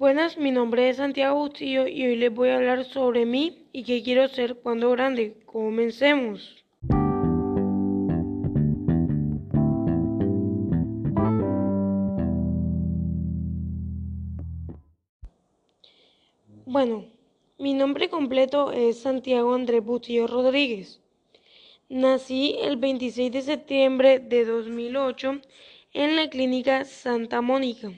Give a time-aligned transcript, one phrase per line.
[0.00, 3.84] Buenas, mi nombre es Santiago Bustillo y hoy les voy a hablar sobre mí y
[3.84, 5.36] qué quiero ser cuando grande.
[5.44, 6.64] Comencemos.
[16.64, 17.04] Bueno,
[17.58, 21.02] mi nombre completo es Santiago Andrés Bustillo Rodríguez.
[21.90, 25.42] Nací el 26 de septiembre de 2008
[25.92, 27.90] en la clínica Santa Mónica.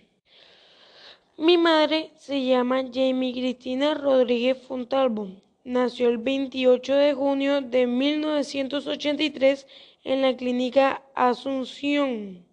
[1.39, 5.31] Mi madre se llama Jamie Cristina Rodríguez Fontalvo.
[5.65, 9.67] Nació el 28 de junio de 1983
[10.05, 12.45] en la clínica Asunción.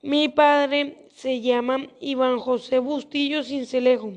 [0.00, 4.14] Mi padre se llama Iván José Bustillo Cincelejo.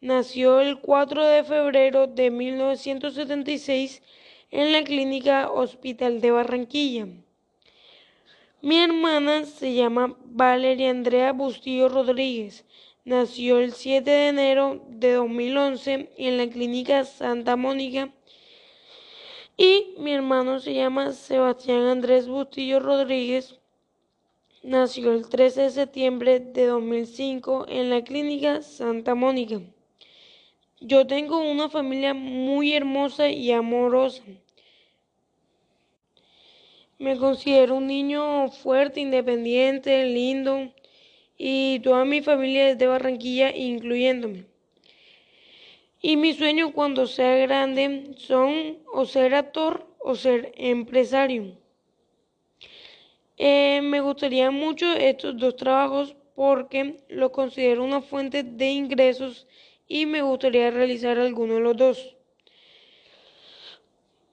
[0.00, 4.02] Nació el 4 de febrero de 1976
[4.50, 7.08] en la clínica Hospital de Barranquilla.
[8.64, 12.64] Mi hermana se llama Valeria Andrea Bustillo Rodríguez.
[13.04, 18.10] Nació el 7 de enero de 2011 en la clínica Santa Mónica.
[19.58, 23.60] Y mi hermano se llama Sebastián Andrés Bustillo Rodríguez.
[24.62, 29.60] Nació el 13 de septiembre de 2005 en la clínica Santa Mónica.
[30.80, 34.22] Yo tengo una familia muy hermosa y amorosa.
[36.98, 40.72] Me considero un niño fuerte, independiente, lindo
[41.36, 44.46] y toda mi familia es de Barranquilla, incluyéndome.
[46.00, 51.58] Y mi sueño cuando sea grande son o ser actor o ser empresario.
[53.38, 59.48] Eh, me gustaría mucho estos dos trabajos porque los considero una fuente de ingresos
[59.88, 62.16] y me gustaría realizar alguno de los dos.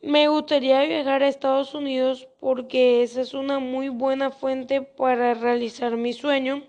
[0.04, 5.96] Me gustaría viajar a Estados Unidos porque esa es una muy buena fuente para realizar
[5.96, 6.64] mi sueño.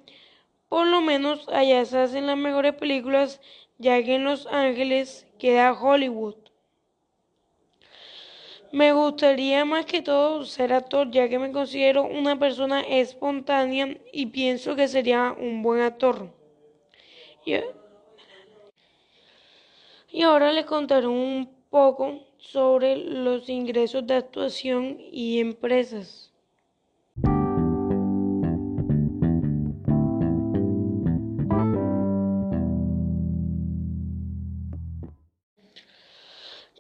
[0.69, 3.41] Por lo menos allá se hacen las mejores películas,
[3.79, 6.37] ya que en Los Ángeles queda Hollywood.
[8.71, 14.27] Me gustaría más que todo ser actor, ya que me considero una persona espontánea y
[14.27, 16.31] pienso que sería un buen actor.
[20.11, 26.31] Y ahora les contaré un poco sobre los ingresos de actuación y empresas.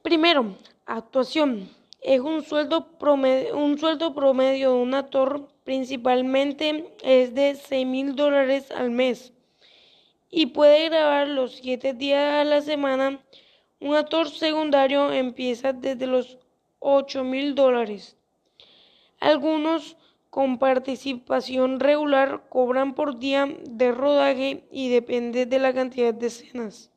[0.02, 1.70] Primero, actuación.
[2.02, 8.16] Es un sueldo promedio, un sueldo promedio de un actor principalmente es de 6 mil
[8.16, 9.32] dólares al mes
[10.28, 13.20] y puede grabar los 7 días a la semana
[13.82, 16.38] un actor secundario empieza desde los
[16.78, 18.16] 8 mil dólares.
[19.18, 19.96] Algunos
[20.30, 26.90] con participación regular cobran por día de rodaje y depende de la cantidad de escenas.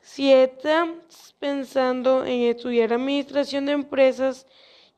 [0.00, 4.46] Si estás pensando en estudiar administración de empresas,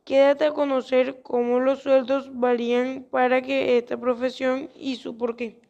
[0.04, 5.60] quédate a conocer cómo los sueldos varían para que esta profesión y su porqué.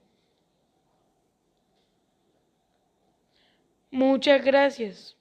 [3.90, 5.16] Muchas gracias.